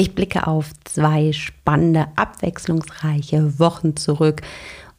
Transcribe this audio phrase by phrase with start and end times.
[0.00, 4.40] Ich blicke auf zwei spannende, abwechslungsreiche Wochen zurück.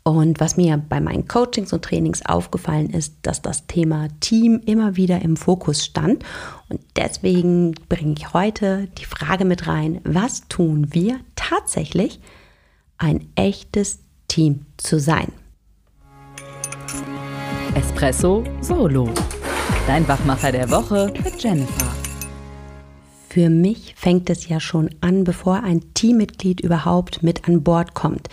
[0.03, 4.97] Und was mir bei meinen Coachings und Trainings aufgefallen ist, dass das Thema Team immer
[4.97, 6.23] wieder im Fokus stand.
[6.69, 12.19] Und deswegen bringe ich heute die Frage mit rein, was tun wir tatsächlich,
[12.99, 15.31] ein echtes Team zu sein?
[17.73, 19.09] Espresso Solo.
[19.87, 22.00] Dein Wachmacher der Woche mit Jennifer.
[23.31, 28.27] Für mich fängt es ja schon an, bevor ein Teammitglied überhaupt mit an Bord kommt.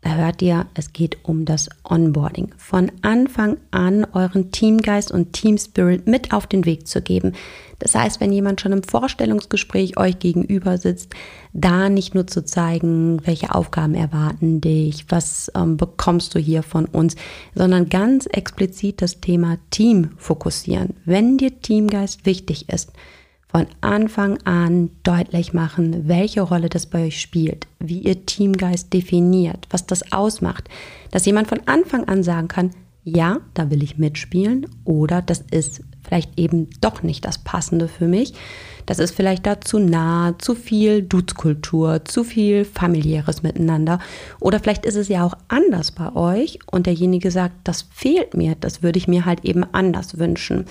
[0.00, 2.54] Da hört ihr, es geht um das Onboarding.
[2.56, 7.32] Von Anfang an euren Teamgeist und Teamspirit mit auf den Weg zu geben.
[7.80, 11.12] Das heißt, wenn jemand schon im Vorstellungsgespräch euch gegenüber sitzt,
[11.52, 16.86] da nicht nur zu zeigen, welche Aufgaben erwarten dich, was ähm, bekommst du hier von
[16.86, 17.14] uns,
[17.54, 20.94] sondern ganz explizit das Thema Team fokussieren.
[21.04, 22.90] Wenn dir Teamgeist wichtig ist,
[23.54, 29.68] von Anfang an deutlich machen, welche Rolle das bei euch spielt, wie ihr Teamgeist definiert,
[29.70, 30.68] was das ausmacht,
[31.12, 32.70] dass jemand von Anfang an sagen kann,
[33.04, 38.08] ja, da will ich mitspielen oder das ist vielleicht eben doch nicht das Passende für
[38.08, 38.34] mich.
[38.86, 44.00] Das ist vielleicht da zu nah, zu viel Duzkultur, zu viel familiäres Miteinander.
[44.40, 48.56] Oder vielleicht ist es ja auch anders bei euch und derjenige sagt, das fehlt mir,
[48.58, 50.64] das würde ich mir halt eben anders wünschen.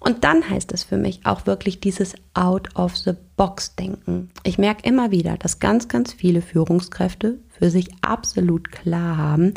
[0.00, 4.30] Und dann heißt es für mich auch wirklich dieses Out-of-the-Box-Denken.
[4.44, 9.52] Ich merke immer wieder, dass ganz, ganz viele Führungskräfte für sich absolut klar haben,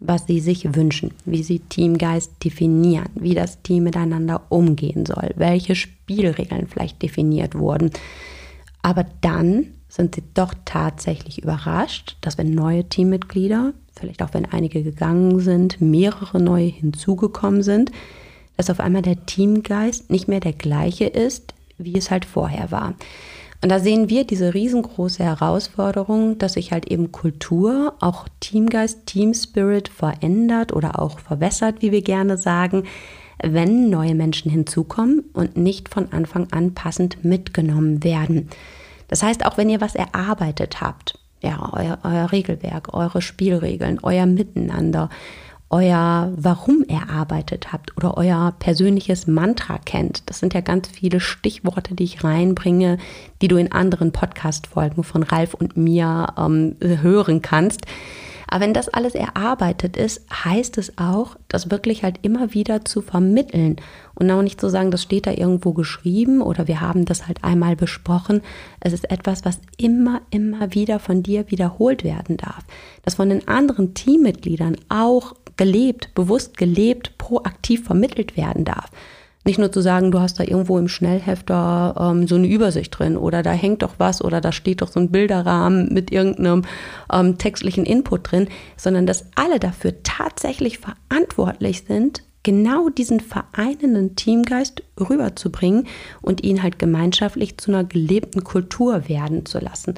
[0.00, 5.76] was sie sich wünschen, wie sie Teamgeist definieren, wie das Team miteinander umgehen soll, welche
[5.76, 7.90] Spielregeln vielleicht definiert wurden.
[8.82, 14.82] Aber dann sind sie doch tatsächlich überrascht, dass wenn neue Teammitglieder, vielleicht auch wenn einige
[14.82, 17.92] gegangen sind, mehrere neue hinzugekommen sind,
[18.56, 22.94] dass auf einmal der Teamgeist nicht mehr der gleiche ist, wie es halt vorher war.
[23.62, 29.88] Und da sehen wir diese riesengroße Herausforderung, dass sich halt eben Kultur, auch Teamgeist, Teamspirit
[29.88, 32.84] verändert oder auch verwässert, wie wir gerne sagen,
[33.42, 38.50] wenn neue Menschen hinzukommen und nicht von Anfang an passend mitgenommen werden.
[39.08, 44.26] Das heißt, auch wenn ihr was erarbeitet habt, ja, euer, euer Regelwerk, eure Spielregeln, euer
[44.26, 45.10] Miteinander,
[45.74, 50.22] euer Warum erarbeitet habt oder euer persönliches Mantra kennt.
[50.30, 52.98] Das sind ja ganz viele Stichworte, die ich reinbringe,
[53.42, 57.86] die du in anderen Podcast-Folgen von Ralf und mir ähm, hören kannst.
[58.46, 63.02] Aber wenn das alles erarbeitet ist, heißt es auch, das wirklich halt immer wieder zu
[63.02, 63.76] vermitteln
[64.14, 67.42] und auch nicht zu sagen, das steht da irgendwo geschrieben oder wir haben das halt
[67.42, 68.42] einmal besprochen.
[68.78, 72.62] Es ist etwas, was immer, immer wieder von dir wiederholt werden darf.
[73.02, 78.90] Das von den anderen Teammitgliedern auch gelebt, bewusst gelebt, proaktiv vermittelt werden darf.
[79.46, 83.18] Nicht nur zu sagen, du hast da irgendwo im Schnellhefter ähm, so eine Übersicht drin
[83.18, 86.62] oder da hängt doch was oder da steht doch so ein Bilderrahmen mit irgendeinem
[87.12, 88.48] ähm, textlichen Input drin,
[88.78, 95.88] sondern dass alle dafür tatsächlich verantwortlich sind, genau diesen vereinenden Teamgeist rüberzubringen
[96.22, 99.94] und ihn halt gemeinschaftlich zu einer gelebten Kultur werden zu lassen.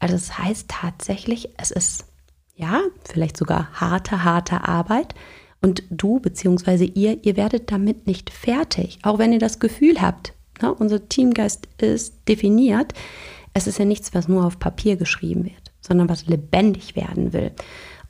[0.00, 2.04] Also das heißt tatsächlich, es ist
[2.62, 5.14] ja, vielleicht sogar harte, harte Arbeit.
[5.60, 6.84] Und du bzw.
[6.84, 8.98] ihr, ihr werdet damit nicht fertig.
[9.02, 12.94] Auch wenn ihr das Gefühl habt, ne, unser Teamgeist ist definiert.
[13.54, 17.50] Es ist ja nichts, was nur auf Papier geschrieben wird, sondern was lebendig werden will.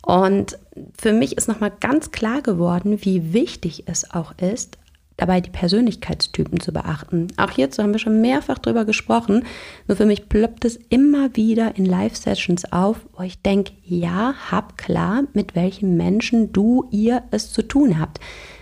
[0.05, 0.59] Und
[0.97, 4.79] für mich ist nochmal ganz klar geworden, wie wichtig es auch ist,
[5.17, 7.28] dabei die Persönlichkeitstypen zu beachten.
[7.37, 9.45] Auch hierzu haben wir schon mehrfach drüber gesprochen.
[9.89, 14.78] Nur für mich ploppt es immer wieder in Live-Sessions auf, wo ich denke, ja, hab
[14.78, 18.21] klar, mit welchen Menschen du, ihr es zu tun habt.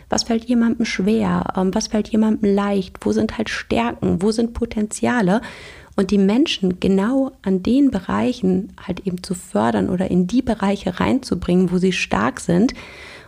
[0.09, 1.44] Was fällt jemandem schwer?
[1.56, 2.99] Ähm, was fällt jemandem leicht?
[3.03, 4.21] Wo sind halt Stärken?
[4.21, 5.41] Wo sind Potenziale?
[5.97, 10.99] Und die Menschen genau an den Bereichen halt eben zu fördern oder in die Bereiche
[10.99, 12.75] reinzubringen, wo sie stark sind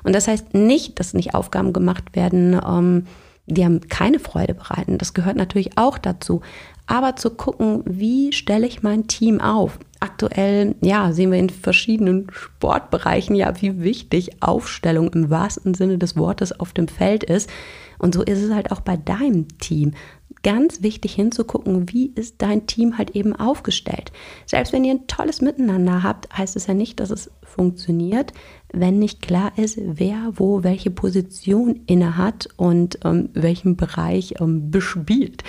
[0.05, 3.07] und das heißt nicht, dass nicht Aufgaben gemacht werden, ähm,
[3.47, 4.99] die haben keine Freude bereiten.
[4.99, 6.43] Das gehört natürlich auch dazu.
[6.87, 9.79] Aber zu gucken, wie stelle ich mein Team auf?
[10.01, 16.17] Aktuell, ja, sehen wir in verschiedenen Sportbereichen ja, wie wichtig Aufstellung im wahrsten Sinne des
[16.17, 17.51] Wortes auf dem Feld ist.
[17.99, 19.93] Und so ist es halt auch bei deinem Team
[20.43, 24.13] ganz wichtig hinzugucken, wie ist dein Team halt eben aufgestellt.
[24.47, 28.33] Selbst wenn ihr ein tolles Miteinander habt, heißt es ja nicht, dass es funktioniert,
[28.73, 34.71] wenn nicht klar ist, wer wo welche Position inne hat und ähm, welchen Bereich ähm,
[34.71, 35.45] bespielt.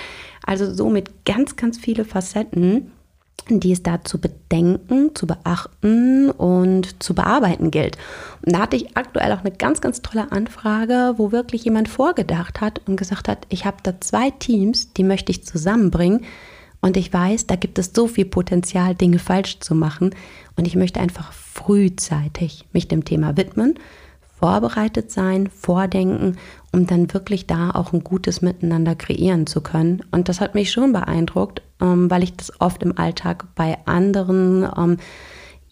[0.46, 2.92] Also somit ganz, ganz viele Facetten
[3.50, 7.98] die es da zu bedenken, zu beachten und zu bearbeiten gilt.
[8.46, 12.62] Und da hatte ich aktuell auch eine ganz, ganz tolle Anfrage, wo wirklich jemand vorgedacht
[12.62, 16.22] hat und gesagt hat, ich habe da zwei Teams, die möchte ich zusammenbringen
[16.82, 20.14] Und ich weiß, da gibt es so viel Potenzial, Dinge falsch zu machen.
[20.58, 23.76] Und ich möchte einfach frühzeitig mich dem Thema widmen,
[24.44, 26.38] vorbereitet sein, vordenken,
[26.74, 30.04] um dann wirklich da auch ein gutes Miteinander kreieren zu können.
[30.12, 34.68] Und das hat mich schon beeindruckt, ähm, weil ich das oft im Alltag bei anderen
[34.78, 34.98] ähm,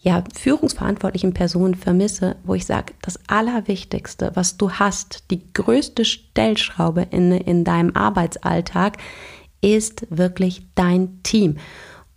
[0.00, 7.06] ja, führungsverantwortlichen Personen vermisse, wo ich sage, das Allerwichtigste, was du hast, die größte Stellschraube
[7.10, 8.96] in, in deinem Arbeitsalltag,
[9.60, 11.58] ist wirklich dein Team.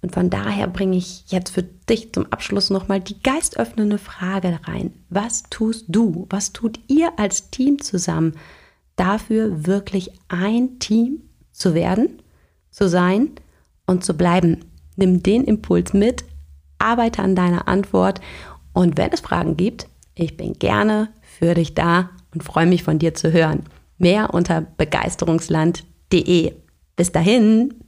[0.02, 4.94] Und von daher bringe ich jetzt für dich zum Abschluss nochmal die geistöffnende Frage rein.
[5.10, 6.28] Was tust du?
[6.30, 8.34] Was tut ihr als Team zusammen
[8.96, 11.22] dafür, wirklich ein Team
[11.52, 12.22] zu werden,
[12.70, 13.32] zu sein
[13.88, 14.66] und zu bleiben?
[14.96, 16.24] Nimm den Impuls mit,
[16.78, 18.22] arbeite an deiner Antwort
[18.74, 23.00] und wenn es Fragen gibt, ich bin gerne für dich da und freue mich von
[23.00, 23.64] dir zu hören.
[23.98, 26.54] Mehr unter begeisterungsland.de.
[26.96, 27.85] Bis dahin!